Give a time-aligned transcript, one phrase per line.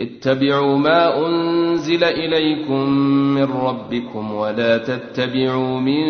[0.00, 2.90] اتبعوا ما أنزل إليكم
[3.34, 6.04] من ربكم ولا تتبعوا من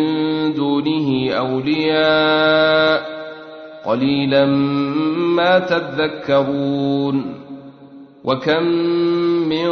[0.53, 3.01] دونه أولياء
[3.85, 4.45] قليلا
[5.35, 7.41] ما تذكرون
[8.23, 8.63] وكم
[9.49, 9.71] من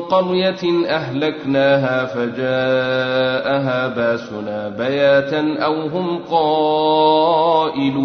[0.00, 7.98] قرية أهلكناها فجاءها باسنا بياتا أو هم قائلون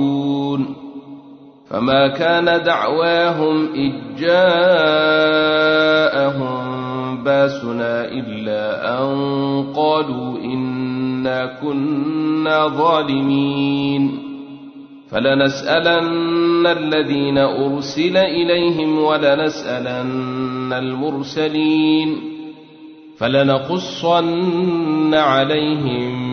[1.73, 4.84] فما كان دعواهم إذ جاءهم
[7.23, 9.08] باسنا إلا أن
[9.76, 14.20] قالوا إنا كنا ظالمين
[15.10, 22.18] فلنسألن الذين أرسل إليهم ولنسألن المرسلين
[23.18, 26.32] فلنقصن عليهم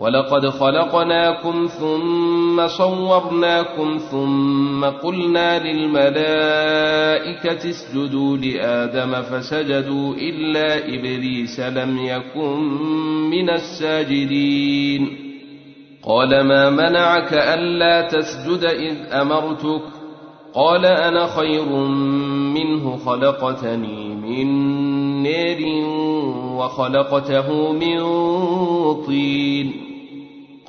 [0.00, 12.60] ولقد خلقناكم ثم صورناكم ثم قلنا للملائكة اسجدوا لآدم فسجدوا إلا إبليس لم يكن
[13.30, 15.16] من الساجدين.
[16.02, 19.82] قال ما منعك ألا تسجد إذ أمرتك؟
[20.54, 21.68] قال أنا خير
[22.54, 24.48] منه خلقتني من
[25.22, 25.86] نير
[26.56, 28.00] وخلقته من
[29.06, 29.89] طين.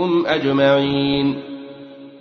[0.00, 1.42] منكم أجمعين.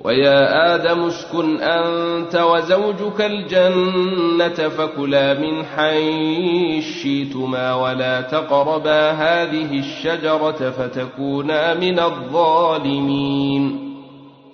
[0.03, 11.73] ويا آدم اسكن أنت وزوجك الجنة فكلا من حيث شئتما ولا تقربا هذه الشجرة فتكونا
[11.73, 13.88] من الظالمين.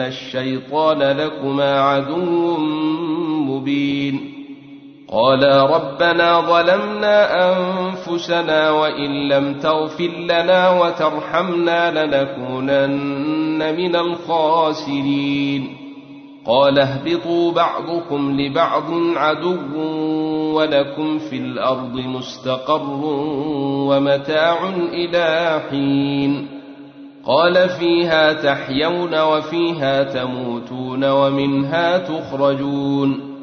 [0.00, 2.56] الشيطان لكما عدو
[3.46, 4.36] مبين
[5.08, 15.76] قالا ربنا ظلمنا انفسنا وان لم تغفر لنا وترحمنا لنكونن من الخاسرين
[16.46, 18.84] قال اهبطوا بعضكم لبعض
[19.16, 19.78] عدو
[20.56, 23.00] ولكم في الأرض مستقر
[23.88, 26.55] ومتاع إلى حين
[27.26, 33.36] قال فيها تحيون وفيها تموتون ومنها تخرجون.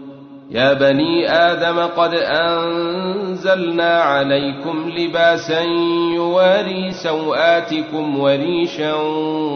[0.52, 5.62] يا بني آدم قد أنزلنا عليكم لباسا
[6.16, 8.94] يواري سوآتكم وريشا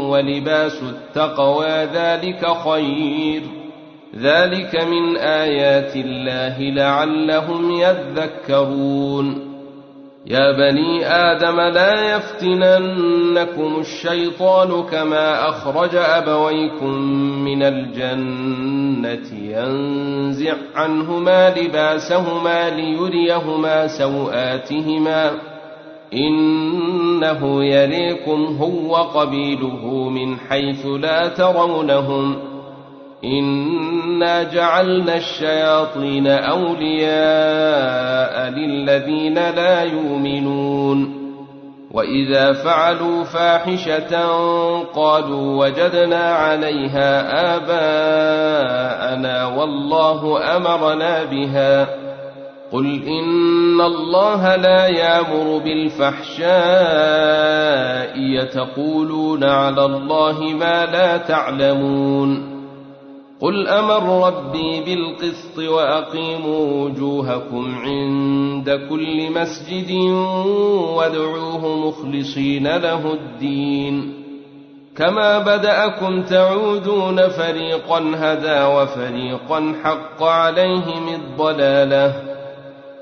[0.10, 3.42] ولباس التقوى ذلك خير.
[4.20, 9.47] ذلك من آيات الله لعلهم يذكرون.
[10.30, 16.94] يا بني آدم لا يفتننكم الشيطان كما أخرج أبويكم
[17.44, 25.32] من الجنة ينزع عنهما لباسهما ليريهما سوآتهما
[26.14, 32.57] إنه يريكم هو قبيله من حيث لا ترونهم
[33.24, 37.08] إنا جعلنا الشياطين أولياء
[38.50, 41.18] للذين لا يؤمنون
[41.92, 44.38] وإذا فعلوا فاحشة
[44.96, 47.22] قالوا وجدنا عليها
[47.56, 51.88] آباءنا والله أمرنا بها
[52.72, 56.48] قل إن الله لا يامر بالفحشاء
[58.20, 62.57] يتقولون على الله ما لا تعلمون
[63.42, 69.92] قل أمر ربي بالقسط واقيموا وجوهكم عند كل مسجد
[70.96, 74.14] وادعوه مخلصين له الدين
[74.98, 82.14] كما بداكم تعودون فريقا هدى وفريقا حق عليهم الضلاله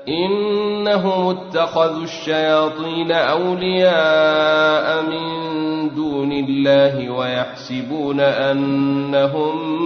[0.08, 5.26] انهم اتخذوا الشياطين اولياء من
[5.94, 9.85] دون الله ويحسبون انهم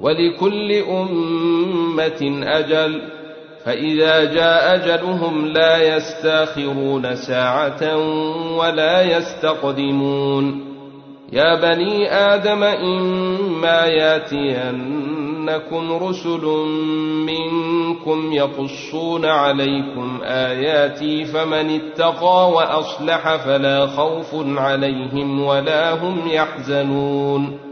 [0.00, 3.02] ولكل أمة أجل
[3.64, 7.96] فإذا جاء أجلهم لا يستأخرون ساعة
[8.56, 10.68] ولا يستقدمون.
[11.32, 15.12] يا بني آدم إما ياتينكم
[15.92, 16.44] رسل
[17.26, 27.67] منكم يقصون عليكم آياتي فمن اتقى وأصلح فلا خوف عليهم ولا هم يحزنون.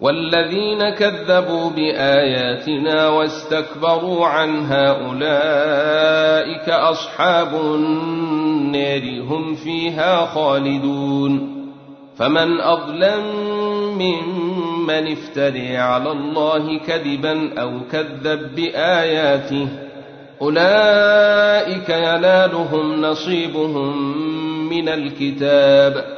[0.00, 11.58] والذين كذبوا بآياتنا واستكبروا عنها أولئك أصحاب النار هم فيها خالدون
[12.16, 13.22] فمن أظلم
[13.98, 19.68] ممن افتري على الله كذبا أو كذب بآياته
[20.42, 24.18] أولئك ينالهم نصيبهم
[24.68, 26.17] من الكتاب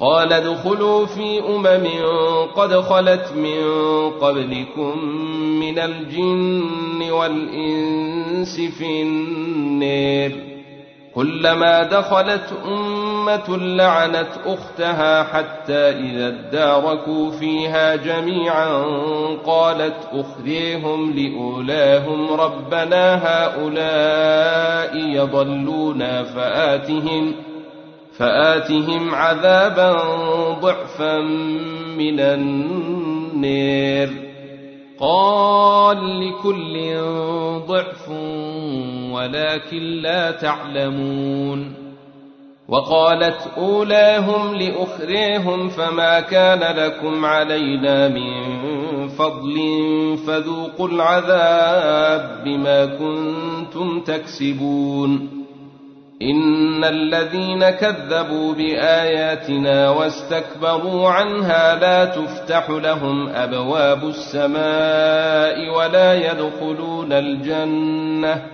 [0.00, 1.86] قال ادخلوا في أمم
[2.56, 3.60] قد خلت من
[4.10, 5.04] قبلكم
[5.60, 10.32] من الجن والإنس في النار
[11.14, 18.84] كلما دخلت أمة لعنت أختها حتى إذا اداركوا فيها جميعا
[19.46, 27.34] قالت أخذيهم لأولاهم ربنا هؤلاء يضلونا فآتهم
[28.20, 29.92] فآتهم عذابا
[30.60, 31.18] ضعفا
[31.98, 34.10] من النير.
[35.00, 36.96] قال لكل
[37.66, 38.08] ضعف
[39.12, 41.74] ولكن لا تعلمون.
[42.68, 49.56] وقالت أولاهم لأخريهم فما كان لكم علينا من فضل
[50.26, 55.39] فذوقوا العذاب بما كنتم تكسبون.
[56.22, 68.46] ان الذين كذبوا باياتنا واستكبروا عنها لا تفتح لهم ابواب السماء ولا يدخلون الجنه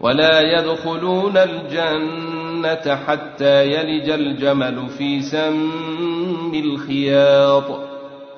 [0.00, 7.80] ولا يدخلون الجنه حتى يلج الجمل في سم الخياط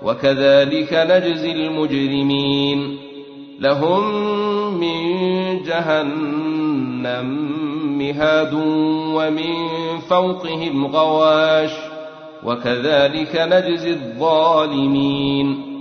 [0.03, 2.99] وكذلك نجزي المجرمين
[3.61, 4.05] لهم
[4.81, 5.03] من
[5.63, 7.57] جهنم
[7.99, 8.55] مهاد
[9.15, 9.53] ومن
[10.09, 11.71] فوقهم غواش
[12.45, 15.77] وكذلك نجزي الظالمين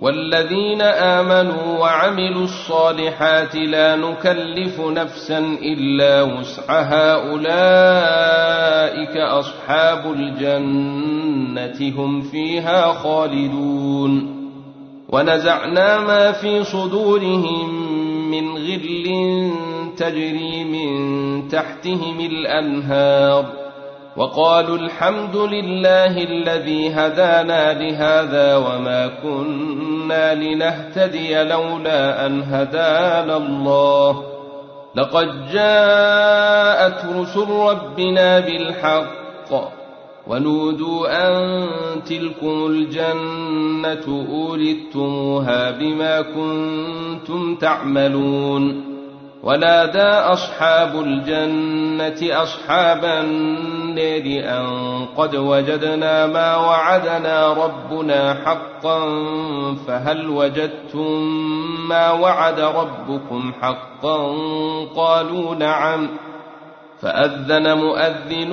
[0.00, 14.36] والذين آمنوا وعملوا الصالحات لا نكلف نفسا إلا وسعها أولئك أصحاب الجنة هم فيها خالدون
[15.08, 17.86] ونزعنا ما في صدورهم
[18.30, 19.06] من غل
[19.96, 23.66] تجري من تحتهم الأنهار
[24.16, 34.24] وقالوا الحمد لله الذي هدانا لهذا وما كنا لنهتدي لولا أن هدانا الله.
[34.94, 39.50] لقد جاءت رسل ربنا بالحق
[40.26, 41.66] ونودوا أن
[42.08, 48.95] تلكم الجنة أورثتموها بما كنتم تعملون.
[49.46, 54.66] ونادى أصحاب الجنة أصحاب النير أن
[55.16, 59.00] قد وجدنا ما وعدنا ربنا حقا
[59.86, 61.22] فهل وجدتم
[61.88, 64.34] ما وعد ربكم حقا
[64.96, 66.08] قالوا نعم
[67.00, 68.52] فأذن مؤذن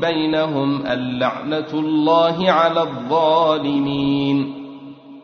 [0.00, 4.64] بينهم اللعنة الله على الظالمين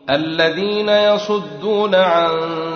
[0.09, 2.29] الذين يصدون عن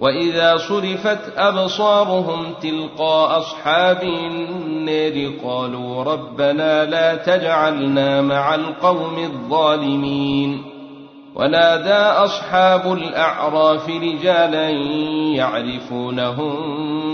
[0.00, 10.62] وإذا صرفت أبصارهم تلقى أصحاب النار قالوا ربنا لا تجعلنا مع القوم الظالمين
[11.34, 14.70] ونادى أصحاب الأعراف رجالا
[15.34, 16.54] يعرفونهم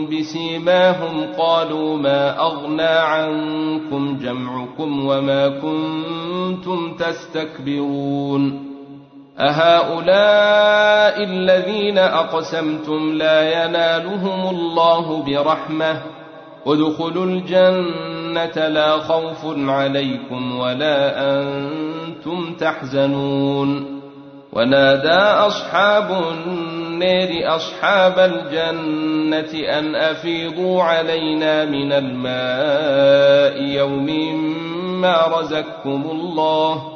[0.07, 8.76] بسيماهم قالوا ما أغنى عنكم جمعكم وما كنتم تستكبرون
[9.41, 16.03] أهؤلاء الذين أقسمتم لا ينالهم الله برحمة.
[16.67, 20.99] ادخلوا الجنة لا خوف عليكم ولا
[21.41, 24.01] أنتم تحزنون.
[24.53, 34.07] ونادى أصحاب النار أصحاب الجنة أن أفيضوا علينا من الماء يوم
[35.01, 36.96] ما رزقكم الله.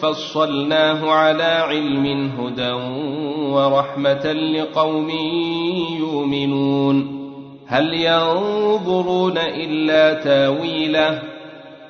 [0.00, 2.72] فصلناه على علم هدى
[3.52, 5.10] ورحمة لقوم
[5.98, 7.18] يؤمنون.
[7.66, 11.37] هل ينظرون إلا تاويله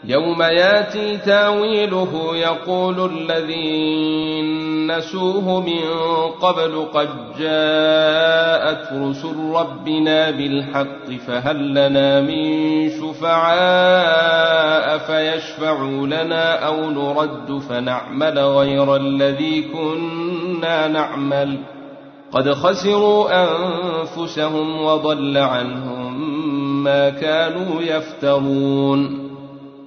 [0.05, 5.81] يوم ياتي تاويله يقول الذين نسوه من
[6.40, 14.19] قبل قد جاءت رسل ربنا بالحق فهل لنا من شفعاء
[14.99, 21.59] فيشفعوا لنا أو نرد فنعمل غير الذي كنا نعمل
[22.33, 26.09] قد خسروا أنفسهم وضل عنهم
[26.85, 29.18] ما كانوا يفترون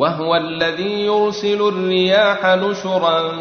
[0.00, 3.32] وهو الذي يرسل الرياح نشرا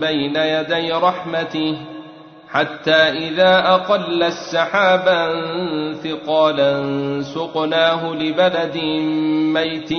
[0.00, 1.76] بين يدي رحمته
[2.48, 5.28] حتى إذا أقل السحابا
[5.92, 6.82] ثقالا
[7.22, 8.76] سقناه لبلد
[9.54, 9.92] ميت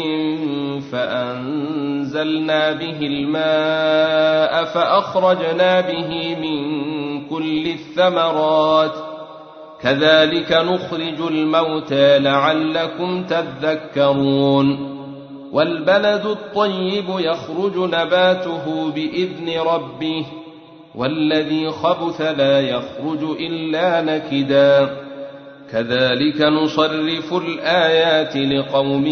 [0.92, 6.62] فأنزلنا به الماء فأخرجنا به من
[7.28, 8.96] كل الثمرات.
[9.82, 14.97] كذلك نخرج الموتى لعلكم تذكرون.
[15.54, 20.26] والبلد الطيب يخرج نباته بإذن ربه
[20.96, 24.90] والذي خبث لا يخرج إلا نكدا.
[25.72, 29.06] كذلك نصرف الآيات لقوم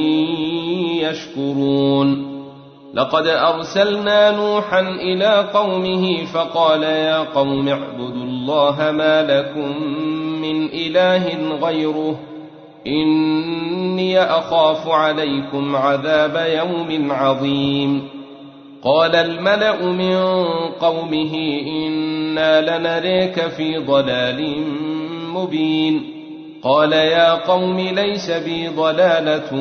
[1.02, 2.36] يشكرون.
[2.96, 9.84] لقد أرسلنا نوحا إلى قومه فقال يا قوم اعبدوا الله ما لكم
[10.42, 12.20] من إله غيره
[12.88, 18.08] إني أخاف عليكم عذاب يوم عظيم.
[18.84, 20.16] قال الملأ من
[20.80, 24.64] قومه إنا لنريك في ضلال
[25.34, 26.04] مبين.
[26.64, 29.54] قال يا قوم ليس بي ضلالة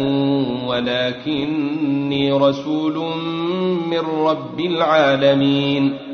[0.66, 2.94] ولكني رسول
[3.90, 6.13] من رب العالمين.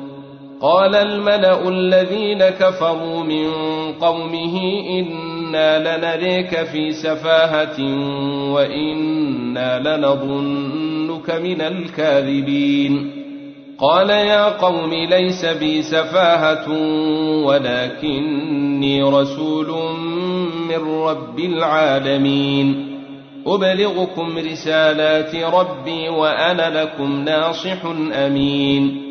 [0.61, 3.51] قال الملأ الذين كفروا من
[4.01, 7.77] قومه إنا لنريك في سفاهة
[8.53, 13.11] وإنا لنظنك من الكاذبين.
[13.79, 16.69] قال يا قوم ليس بي سفاهة
[17.45, 19.67] ولكني رسول
[20.69, 22.97] من رب العالمين.
[23.47, 27.85] أبلغكم رسالات ربي وأنا لكم ناصح
[28.25, 29.10] أمين.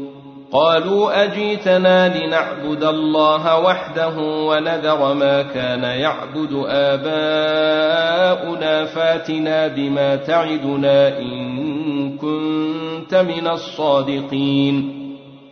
[0.53, 13.15] قالوا أجيتنا لنعبد الله وحده ونذر ما كان يعبد آباؤنا فاتنا بما تعدنا إن كنت
[13.15, 15.01] من الصادقين.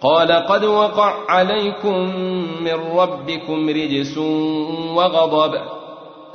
[0.02, 2.16] قال قد وقع عليكم
[2.64, 4.18] من ربكم رجس
[4.96, 5.54] وغضب.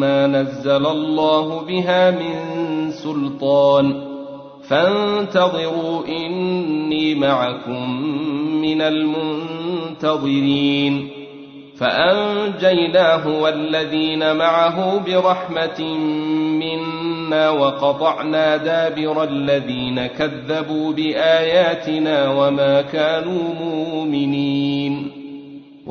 [0.00, 2.34] ما نزل الله بها من
[2.90, 4.12] سلطان
[4.68, 8.02] فانتظروا إني معكم
[8.62, 8.82] من
[9.92, 10.42] المنتظرين
[11.76, 15.82] فأنجيناه والذين معه برحمة
[16.58, 24.91] منا وقطعنا دابر الذين كذبوا بآياتنا وما كانوا مؤمنين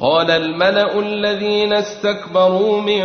[0.00, 3.02] قال الملأ الذين استكبروا من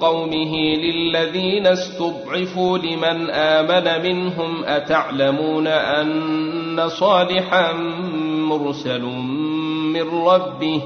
[0.00, 7.72] قومه للذين استضعفوا لمن آمن منهم أتعلمون أن صالحا
[8.28, 9.02] مرسل
[9.92, 10.82] من ربه؟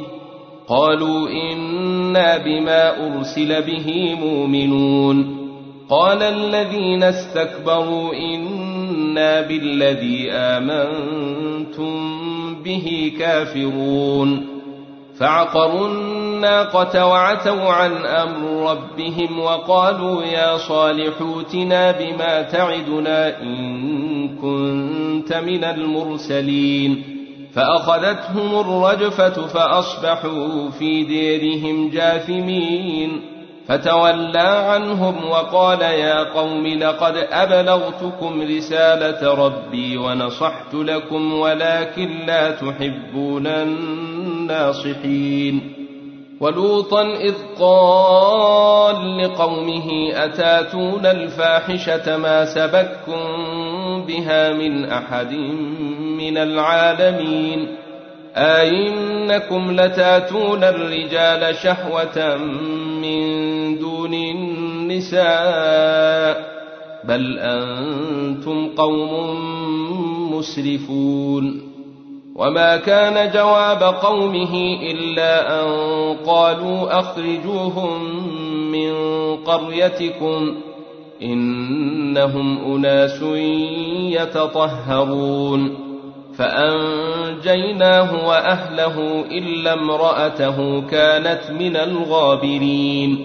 [0.68, 5.37] قالوا إنا بما أرسل به مؤمنون.
[5.88, 12.14] قال الذين استكبروا إنا بالذي آمنتم
[12.64, 14.52] به كافرون.
[15.18, 21.12] فعقروا الناقة وعتوا عن أمر ربهم وقالوا يا صالح
[21.92, 27.05] بما تعدنا إن كنت من المرسلين
[27.55, 33.20] فأخذتهم الرجفة فأصبحوا في ديرهم جاثمين
[33.68, 43.46] فتولى عنهم وقال يا قوم لقد أبلغتكم رسالة ربي ونصحت لكم ولكن لا تحبون
[44.57, 45.72] الناصحين.
[46.40, 53.20] ولوطا إذ قال لقومه أتاتون الفاحشة ما سبكم
[54.07, 55.33] بها من أحد
[56.18, 57.83] من العالمين؟
[58.37, 62.37] أئنكم لتاتون الرجال شهوة
[63.03, 65.22] من دون النساء
[67.04, 69.12] بل أنتم قوم
[70.32, 71.72] مسرفون
[72.37, 74.54] وما كان جواب قومه
[74.90, 75.68] إلا أن
[76.26, 78.22] قالوا أخرجوهم
[78.72, 78.92] من
[79.37, 80.54] قريتكم
[81.22, 83.22] إنهم أناس
[84.20, 85.82] يتطهرون
[86.37, 93.24] فأنجيناه وأهله إلا امرأته كانت من الغابرين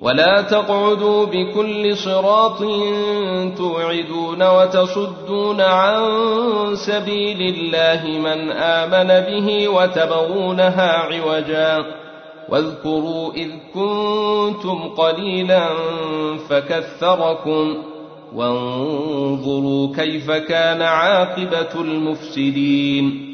[0.00, 2.58] ولا تقعدوا بكل صراط
[3.56, 6.02] توعدون وتصدون عن
[6.74, 11.84] سبيل الله من آمن به وتبغونها عوجا.
[12.48, 15.68] واذكروا إذ كنتم قليلا
[16.48, 17.76] فكثركم.
[18.34, 23.28] وانظروا كيف كان عاقبة المفسدين.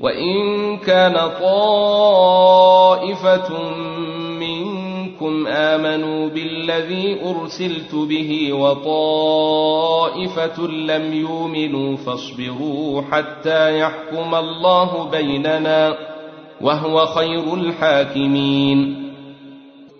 [0.00, 2.28] وإن كان طائفة
[5.24, 9.86] منكم امنوا بالذي ارسلت به وطائفه
[10.66, 15.96] لم يؤمنوا فاصبروا حتى يحكم الله بيننا
[16.60, 19.03] وهو خير الحاكمين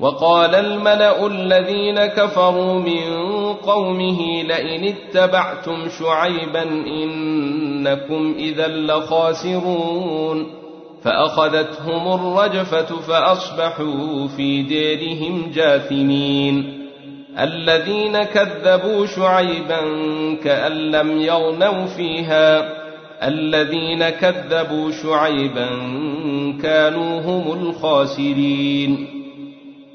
[0.00, 3.10] وقال الملأ الذين كفروا من
[3.54, 10.46] قومه لئن اتبعتم شعيبا إنكم إذا لخاسرون
[11.02, 16.86] فأخذتهم الرجفة فأصبحوا في ديرهم جاثمين
[17.38, 19.80] الذين كذبوا شعيبا
[20.44, 22.80] كأن لم يغنوا فيها
[23.28, 25.68] الذين كذبوا شعيبا
[26.62, 29.19] كانوا هم الخاسرين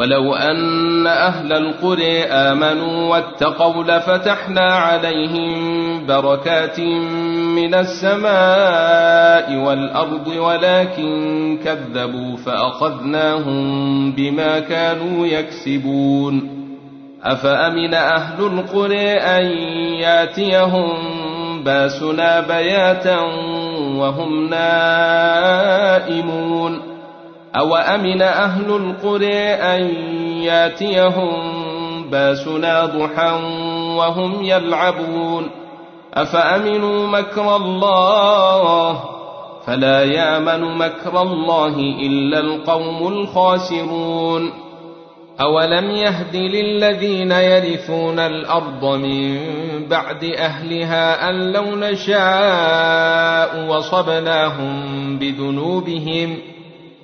[0.00, 6.80] ولو أن أهل القرى آمنوا واتقوا لفتحنا عليهم بركات
[7.56, 16.60] من السماء والأرض ولكن كذبوا فأخذناهم بما كانوا يكسبون.
[17.22, 19.44] أفأمن أهل القرى أن
[20.00, 20.88] ياتيهم
[21.64, 23.20] باسنا بياتا
[23.96, 25.30] وهم نائمون؟
[27.56, 29.82] أوأمن أهل القرى أن
[30.42, 31.30] ياتيهم
[32.10, 33.32] باسنا ضحى
[33.96, 35.50] وهم يلعبون
[36.14, 39.00] أفأمنوا مكر الله
[39.66, 44.52] فلا يامن مكر الله إلا القوم الخاسرون
[45.40, 49.38] أولم يهد للذين يرثون الأرض من
[49.88, 56.38] بعد أهلها أن لو نشاء وصبناهم بذنوبهم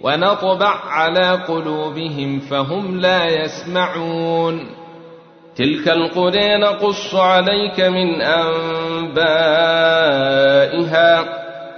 [0.02, 4.66] ونطبع على قلوبهم فهم لا يسمعون.
[5.56, 9.46] تلك القرى نقص عليك من أنبائها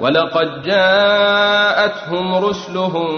[0.01, 3.09] ولقد جاءتهم رسلهم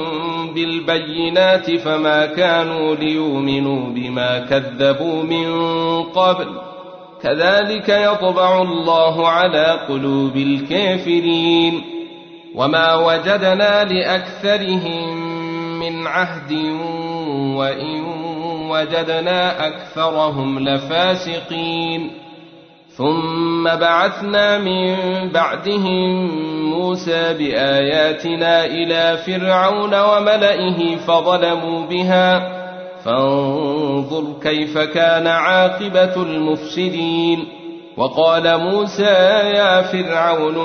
[0.54, 5.52] بالبينات فما كانوا ليؤمنوا بما كذبوا من
[6.02, 6.46] قبل.
[7.22, 11.99] كذلك يطبع الله على قلوب الكافرين.
[12.54, 15.16] وما وجدنا لاكثرهم
[15.78, 16.52] من عهد
[17.56, 18.00] وان
[18.70, 22.10] وجدنا اكثرهم لفاسقين
[22.96, 24.96] ثم بعثنا من
[25.32, 26.30] بعدهم
[26.70, 32.60] موسى باياتنا إلى فرعون وملئه فظلموا بها
[33.04, 37.44] فانظر كيف كان عاقبه المفسدين
[37.96, 39.02] وقال موسى
[39.54, 40.56] يا فرعون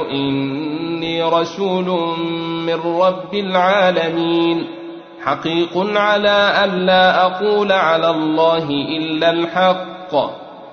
[0.95, 2.17] إني رسول
[2.65, 4.67] من رب العالمين.
[5.23, 10.15] حقيق على ألا أقول على الله إلا الحق.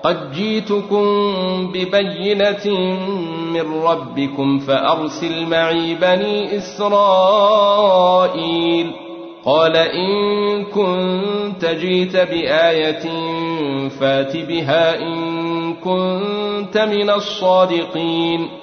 [0.03, 1.05] قد جيتكم
[1.71, 2.77] ببينة
[3.53, 7.83] من ربكم فأرسل معي بني إسرائيل.
[9.45, 13.03] قال إن كنت جيت بآية
[13.89, 18.62] فات بها إن كنت من الصادقين.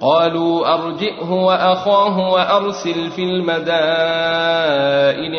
[0.00, 4.64] قالوا أرجئه وأخاه وأرسل في المدائن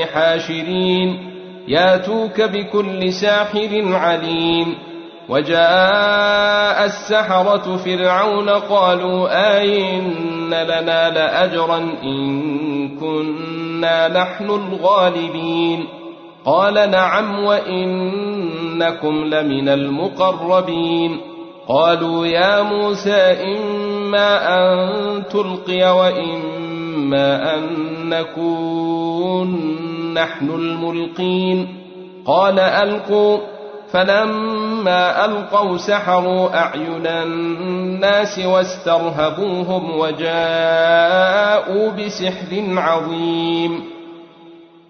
[0.06, 1.32] حاشرين
[1.68, 4.76] ياتوك بكل ساحر عليم
[5.30, 15.86] وجاء السحرة فرعون قالوا آين لنا لأجرا إن كنا نحن الغالبين
[16.46, 21.22] قال نعم وإنكم لمن المقربين
[21.68, 23.32] قالوا يا موسى
[24.08, 27.64] إما أن تلقي وإما أن
[28.10, 29.78] نكون
[30.14, 31.68] نحن الملقين.
[32.26, 33.40] قال ألقوا.
[33.92, 43.84] فلما ألقوا سحروا أعين الناس واسترهبوهم وجاءوا بسحر عظيم.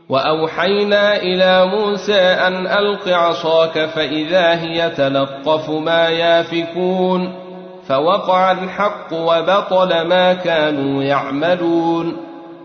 [0.09, 7.46] وأوحينا إلى موسى أن ألق عصاك فإذا هي تلقف ما يافكون.
[7.87, 12.17] فوقع الحق وبطل ما كانوا يعملون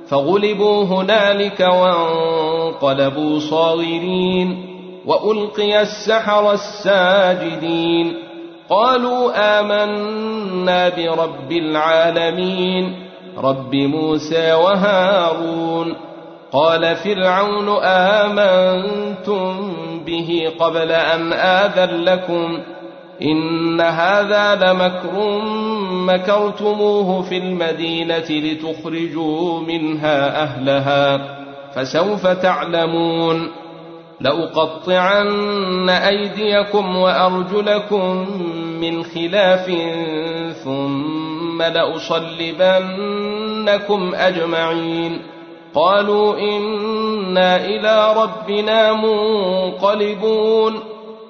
[0.09, 4.67] فغلبوا هنالك وانقلبوا صاغرين
[5.07, 8.17] وألقي السحر الساجدين
[8.71, 13.09] قالوا آمنا برب العالمين
[13.39, 15.97] رب موسى وهارون
[16.53, 19.73] قال فرعون آمنتم
[20.07, 22.63] به قبل أن آذن لكم
[23.23, 25.41] إن هذا لمكر
[25.93, 31.37] مكرتموه في المدينة لتخرجوا منها أهلها
[31.75, 33.49] فسوف تعلمون
[34.21, 38.27] لأقطعن أيديكم وأرجلكم
[38.81, 39.71] من خلاف
[40.65, 42.83] ثم لأصلبنكم
[44.15, 45.23] أجمعين
[45.75, 50.92] قالوا إنا إلى ربنا منقلبون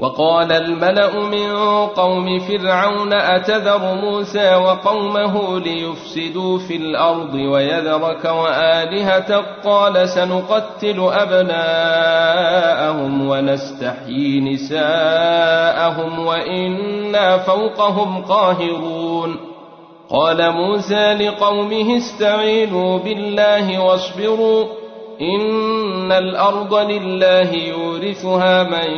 [0.00, 11.10] وقال الملأ من قوم فرعون أتذر موسى وقومه ليفسدوا في الأرض ويذرك والهتك قال سنقتل
[11.12, 12.48] أبناءهم
[13.28, 19.36] ونستحيي نساءهم وإنا فوقهم قاهرون.
[20.10, 24.79] قال موسى لقومه استعينوا بالله واصبروا
[25.20, 28.90] ان الأرض لله يورثها من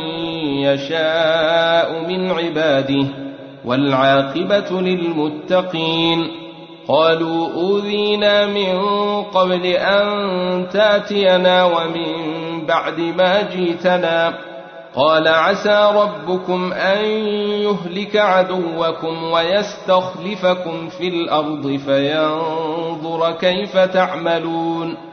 [0.63, 3.05] يشاء من عباده
[3.65, 6.31] والعاقبه للمتقين
[6.87, 8.81] قالوا اوذينا من
[9.23, 10.05] قبل ان
[10.73, 12.13] تاتينا ومن
[12.65, 14.33] بعد ما جيتنا
[14.95, 17.05] قال عسى ربكم ان
[17.65, 25.12] يهلك عدوكم ويستخلفكم في الأرض فينظر كيف تعملون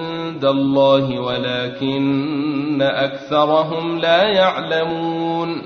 [0.45, 5.61] الله ولكن أكثرهم لا يعلمون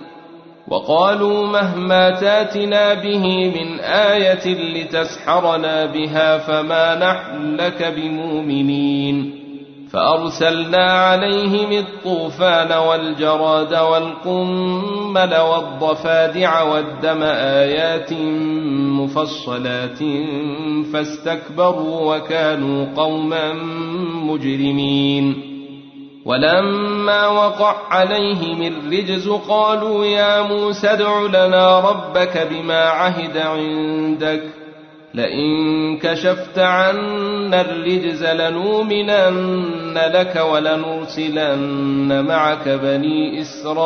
[0.68, 9.46] وقالوا مهما تاتنا به من آية لتسحرنا بها فما نحن لك بمؤمنين
[9.92, 18.12] فأرسلنا عليهم الطوفان والجراد والقمل والضفادع والدم آيات
[19.06, 20.00] مفصلات
[20.94, 23.54] فاستكبروا وكانوا قوما
[24.24, 25.52] مجرمين.
[26.26, 34.44] ولما وقع عليهم الرجز قالوا يا موسى ادع لنا ربك بما عهد عندك.
[35.14, 43.86] لئن كشفت عنا الرجز لنؤمنن لك ولنرسلن معك بني إسرائيل.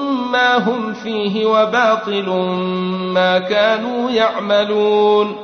[0.31, 2.29] ما هم فيه وباطل
[3.13, 5.35] ما كانوا يعملون.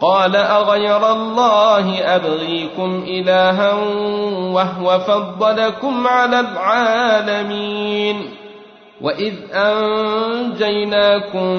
[0.00, 3.72] قال أغير الله أبغيكم إلها
[4.52, 8.30] وهو فضلكم على العالمين.
[9.00, 11.56] وإذ أنجيناكم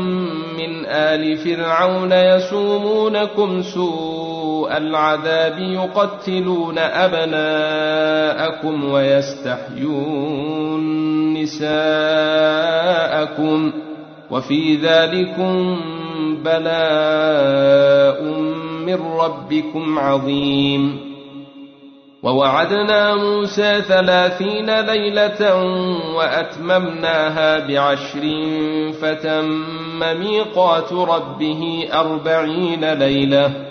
[0.57, 11.00] من آل فرعون يسومونكم سوء العذاب يقتلون أبناءكم ويستحيون.
[11.41, 11.71] نساءكم
[14.31, 15.77] وفي ذلكم
[16.43, 18.23] بلاء
[18.85, 21.11] من ربكم عظيم.
[22.23, 25.55] ووعدنا موسى ثلاثين ليلة
[26.15, 28.21] وأتممناها بعشر
[29.01, 29.49] فتم
[29.99, 33.70] ميقات ربه أربعين ليلة.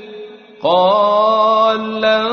[0.63, 2.27] قال لن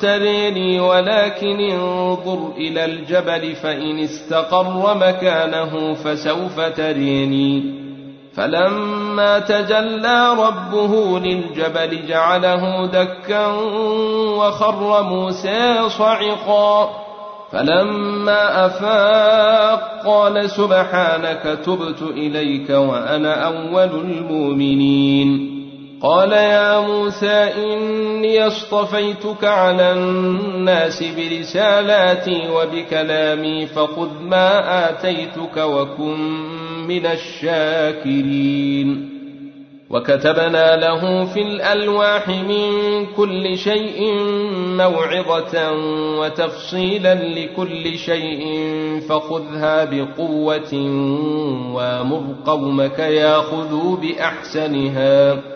[0.00, 7.76] تريني ولكن انظر إلى الجبل فإن استقر مكانه فسوف تريني.
[8.34, 13.46] فلما تجلى ربه للجبل جعله دكا
[14.38, 16.90] وخر موسى صعقا.
[17.52, 25.55] فلما أفاق قال سبحانك تبت إليك وأنا أول المؤمنين.
[26.02, 36.18] قال يا موسى إني اصطفيتك على الناس برسالاتي وبكلامي فخذ ما آتيتك وكن
[36.88, 39.10] من الشاكرين.
[39.90, 44.12] وكتبنا له في الألواح من كل شيء
[44.54, 45.72] موعظة
[46.18, 48.44] وتفصيلا لكل شيء
[49.08, 50.74] فخذها بقوة
[51.72, 55.55] وامر قومك ياخذوا بأحسنها.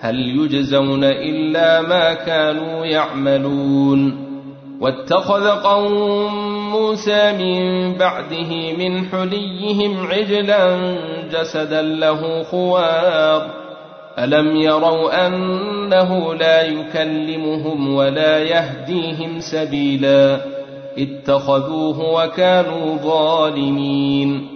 [0.00, 4.26] هل يجزون إلا ما كانوا يعملون
[4.80, 5.92] واتخذ قوم
[6.72, 10.96] موسى من بعده من حليهم عجلا
[11.32, 13.50] جسدا له خوار.
[14.18, 20.40] ألم يروا أنه لا يكلمهم ولا يهديهم سبيلا؟
[20.98, 24.55] اتخذوه وكانوا ظالمين.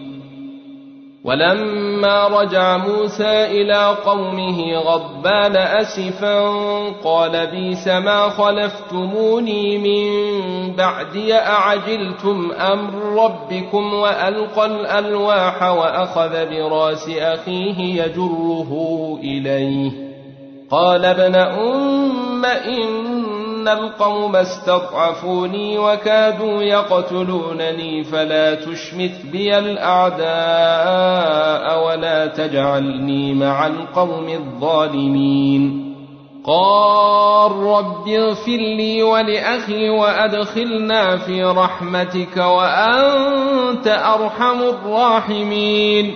[1.23, 6.49] ولما رجع موسى إلى قومه غضبان أسفا
[7.03, 10.11] قال بيس ما خلفتموني من
[10.75, 18.71] بعدي أعجلتم أمر ربكم وألقى الألواح وأخذ براس أخيه يجره
[19.23, 19.91] إليه
[20.71, 22.45] قال ابن أم
[23.61, 30.27] إن القوم استضعفوني وكادوا يقتلونني فلا تشمت بي الأعداء
[31.87, 35.91] ولا تجعلني مع القوم الظالمين
[36.45, 46.15] قال رب اغفر لي ولأخي وأدخلنا في رحمتك وأنت أرحم الراحمين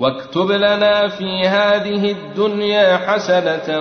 [0.00, 3.80] واكتب لنا في هذه الدنيا حسنة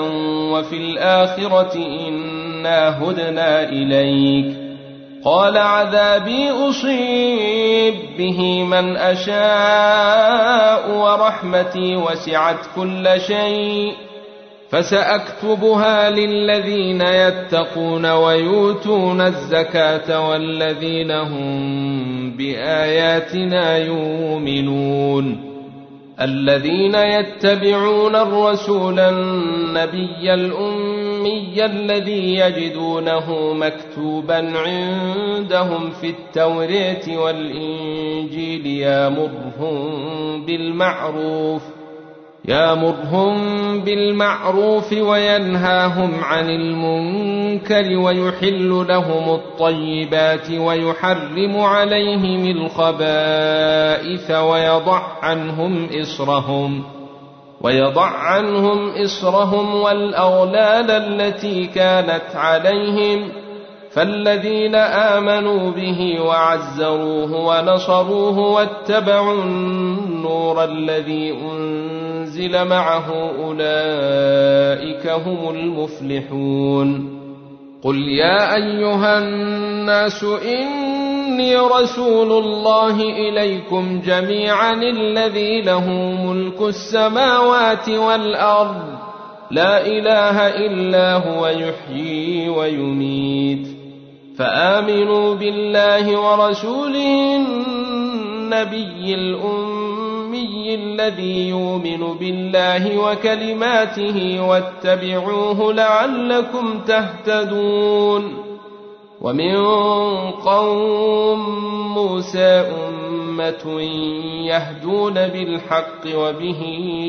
[0.54, 4.56] وفي الآخرة إنا هدنا إليك.
[5.26, 13.94] قال عذابي أصيب به من أشاء ورحمتي وسعت كل شيء.
[14.70, 25.49] فسأكتبها للذين يتقون ويؤتون الزكاة والذين هم بآياتنا يؤمنون.
[26.22, 41.62] الذين يتبعون الرسول النبي الأمي الذي يجدونه مكتوبا عندهم في التورية والإنجيل يامرهم بالمعروف
[42.46, 43.36] يامرهم
[43.82, 56.84] بالمعروف وينهاهم عن المنكر ويحل لهم الطيبات ويحرم عليهم الخبائث ويضع عنهم إصرهم
[57.62, 63.32] ويضع عنهم إصرهم والأغلال التي كانت عليهم
[63.92, 71.59] فالذين آمنوا به وعزروه ونصروه واتبعوا النور الذي أنزل
[72.42, 77.20] معه أولئك هم المفلحون.
[77.84, 85.90] قل يا أيها الناس إني رسول الله إليكم جميعا الذي له
[86.26, 88.84] ملك السماوات والأرض.
[89.52, 93.68] لا إله إلا هو يحيي ويميت.
[94.38, 100.09] فآمنوا بالله ورسوله النبي الأمي.
[100.76, 108.44] الذي يؤمن بالله وكلماته واتبعوه لعلكم تهتدون.
[109.22, 109.58] ومن
[110.32, 111.40] قوم
[111.94, 113.82] موسى أمة
[114.46, 116.62] يهدون بالحق وبه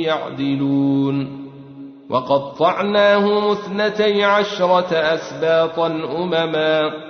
[0.05, 1.41] يعدلون.
[2.11, 7.10] وقطعناهم اثنتي عشرة أسباطا أمما.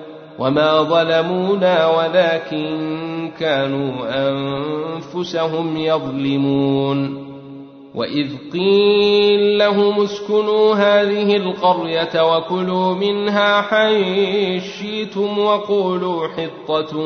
[0.39, 3.93] وما ظلمونا ولكن كانوا
[4.29, 7.31] أنفسهم يظلمون
[7.95, 16.97] وإذ قيل لهم اسكنوا هذه القرية وكلوا منها حيث شئتم وقولوا حطة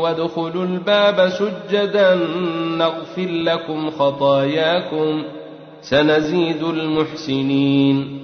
[0.00, 2.14] وادخلوا الباب سجدا
[2.78, 5.22] نغفر لكم خطاياكم
[5.80, 8.23] سنزيد المحسنين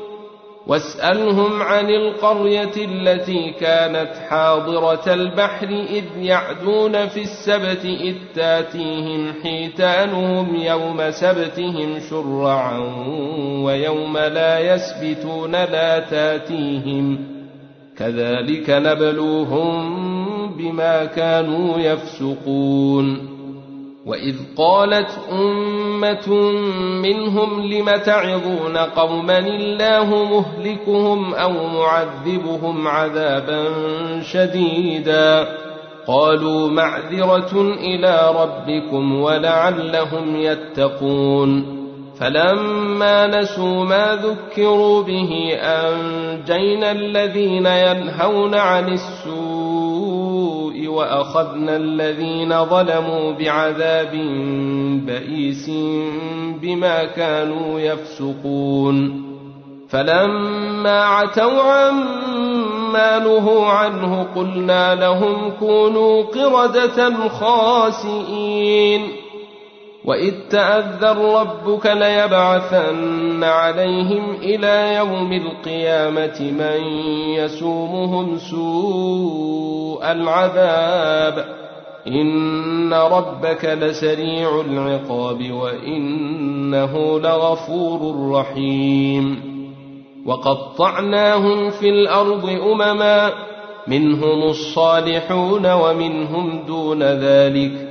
[0.71, 11.11] واسألهم عن القرية التي كانت حاضرة البحر إذ يعدون في السبت إذ تاتيهم حيتانهم يوم
[11.11, 12.77] سبتهم شرعا
[13.63, 17.19] ويوم لا يسبتون لا تاتيهم
[17.97, 19.97] كذلك نبلوهم
[20.57, 23.40] بما كانوا يفسقون
[24.05, 26.51] واذ قالت امه
[27.01, 33.63] منهم لم تعظون قوما الله مهلكهم أو معذبهم عذابا
[34.21, 35.47] شديدا
[36.07, 41.81] قالوا معذره إلى ربكم ولعلهم يتقون
[42.19, 49.50] فلما نسوا ما ذكروا به انجينا الذين ينهون عن السوء
[50.91, 54.11] وأخذنا الذين ظلموا بعذاب
[55.05, 55.69] بئيس
[56.61, 59.21] بما كانوا يفسقون.
[59.89, 69.20] فلما عتوا عما نهوا عنه قلنا لهم كونوا قردة خاسئين.
[70.05, 76.83] واذ تاذن ربك ليبعثن عليهم إلى يوم القيامه من
[77.35, 81.45] يسومهم سوء العذاب
[82.07, 89.51] ان ربك لسريع العقاب وانه لغفور رحيم
[90.25, 93.31] وقطعناهم في الأرض امما
[93.87, 97.90] منهم الصالحون ومنهم دون ذلك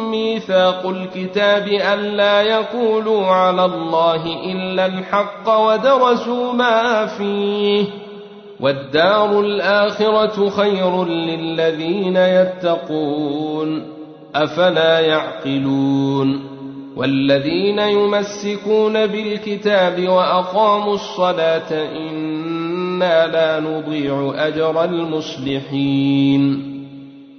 [0.11, 7.85] ميثاق الكتاب ألا يقولوا على الله إلا الحق ودرسوا ما فيه.
[8.59, 13.83] والدار الآخرة خير للذين يتقون.
[14.35, 16.51] أفلا يعقلون.
[16.97, 26.70] والذين يمسكون بالكتاب وأقاموا الصلاة إنا لا نضيع أجر المصلحين.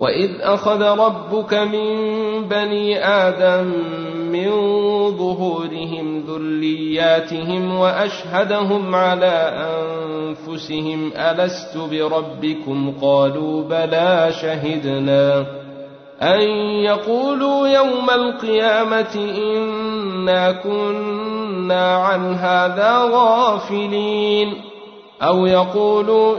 [0.00, 1.88] واذ اخذ ربك من
[2.48, 3.66] بني آدم
[4.32, 4.50] من
[5.16, 15.46] ظهورهم ذرياتهم واشهدهم على انفسهم الست بربكم قالوا بلى شهدنا
[16.22, 16.40] ان
[16.84, 24.54] يقولوا يوم القيامه انا كنا عن هذا غافلين
[25.22, 26.38] أو يقولوا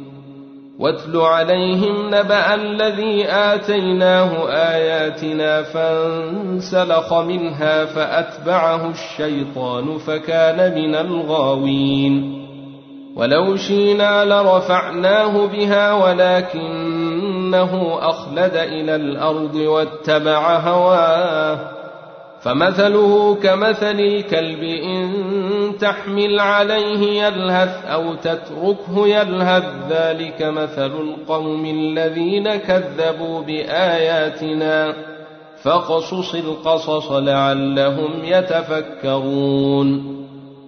[0.81, 12.41] واتل عليهم نبأ الذي آتيناه آياتنا فانسلخ منها فأتبعه الشيطان فكان من الغاوين.
[13.15, 21.80] ولو شينا لرفعناه بها ولكنه أخلد إلى الأرض واتبع هواه.
[22.41, 25.11] فمثله كمثل الكلب إن
[25.79, 34.93] تحمل عليه يلهث أو تتركه يلهث ذلك مثل القوم الذين كذبوا بآياتنا
[35.63, 40.11] فقصص القصص لعلهم يتفكرون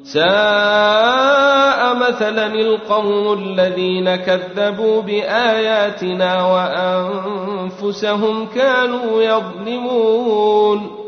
[0.03, 11.02] ساء مثلا القوم الذين كذبوا بآياتنا وأنفسهم كانوا يظلمون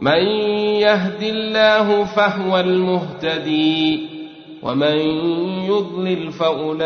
[0.00, 0.22] من
[0.80, 4.00] يهد الله فهو المهتدي
[4.62, 4.96] ومن
[5.68, 6.80] يضلل فأولئك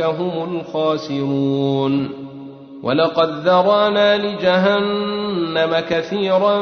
[0.00, 2.10] هم الخاسرون
[2.82, 6.60] ولقد ذرانا لجهنم كثيرا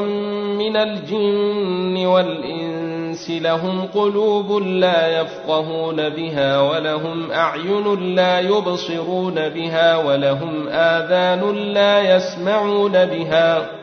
[0.57, 11.55] من الجن والإنس لهم قلوب لا يفقهون بها ولهم أعين لا يبصرون بها ولهم آذان
[11.55, 13.82] لا يسمعون بها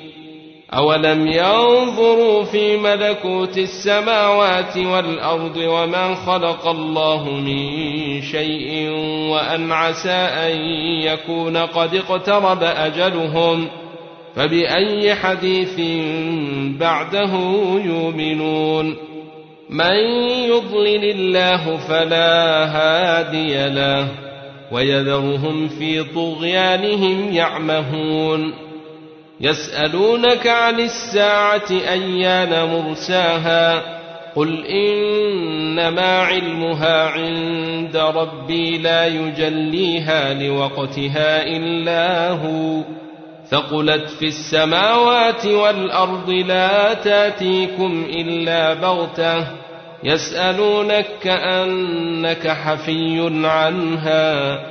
[0.73, 8.89] اولم ينظروا في ملكوت السماوات والارض وما خلق الله من شيء
[9.29, 10.57] وان عسى ان
[11.03, 13.67] يكون قد اقترب اجلهم
[14.35, 15.79] فبأي حديث
[16.79, 17.33] بعده
[17.85, 18.95] يؤمنون
[19.69, 19.95] من
[20.47, 24.07] يضلل الله فلا هادي له
[24.71, 28.70] ويذرهم في طغيانهم يعمهون
[29.41, 33.81] يسألونك عن الساعة أيان مرساها
[34.35, 42.81] قل إنما علمها عند ربي لا يجليها لوقتها إلا هو
[43.49, 49.47] ثقلت في السماوات والأرض لا تأتيكم إلا بغتة
[50.03, 54.70] يسألونك كأنك حفي عنها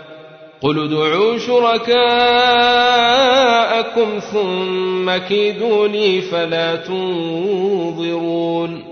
[0.61, 2.19] قل ادعوا شركاءكم
[4.19, 8.83] ثم كيدوني فلا تنظرون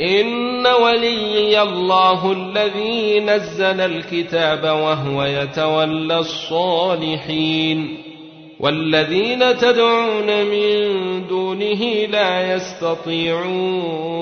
[0.00, 7.98] إن وليي الله الذي نزل الكتاب وهو يتولى الصالحين
[8.60, 10.86] والذين تدعون من
[11.28, 14.14] دونه لا يستطيعون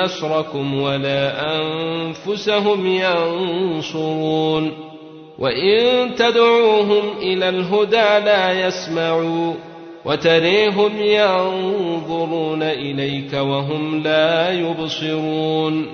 [0.00, 4.93] نصركم ولا أنفسهم ينصرون
[5.38, 9.58] وإن تدعوهم إلى الهدى لا يسمعون
[10.04, 15.86] وتريهم ينظرون اليك وهم لا يبصرون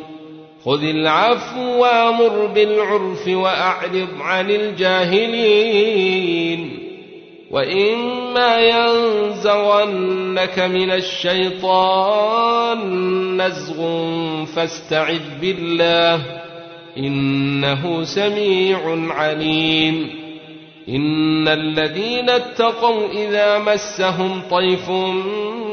[0.65, 6.11] خذ العفو وامر بالعرف واعرض عن الجاهلين
[7.51, 12.81] واما ينزغنك من الشيطان
[13.43, 13.85] نزغ
[14.45, 16.40] فاستعذ بالله
[16.99, 18.79] إنه سميع
[19.15, 20.11] عليم.
[20.89, 24.91] إن الذين اتقوا إذا مسهم طيف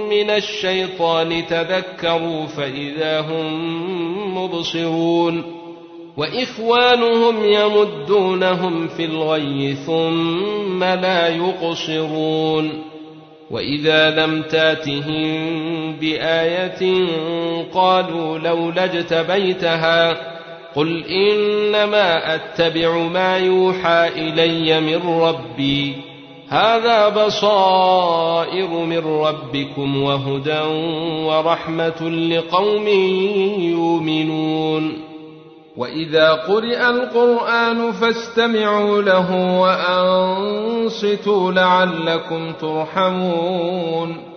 [0.09, 5.43] من الشيطان تذكروا فإذا هم مبصرون.
[6.18, 12.84] وإخوانهم يمدونهم في الغي ثم لا يقصرون.
[13.51, 17.07] وإذا لم تاتهم بآية
[17.74, 20.36] قالوا لولا اجتبيتها
[20.78, 25.95] قل انما اتبع ما يوحى الي من ربي
[26.49, 30.61] هذا بصائر من ربكم وهدى
[31.25, 32.88] ورحمه لقوم
[33.59, 34.93] يؤمنون
[35.78, 44.36] واذا قرئ القران فاستمعوا له وانصتوا لعلكم ترحمون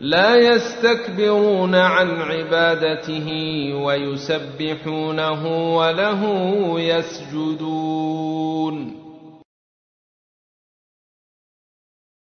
[0.00, 3.28] لا يستكبرون عن عبادته
[3.74, 5.46] ويسبحونه
[5.76, 6.24] وله
[6.80, 8.20] يسجدون.